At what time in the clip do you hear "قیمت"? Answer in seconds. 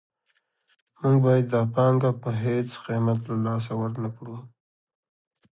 2.85-3.19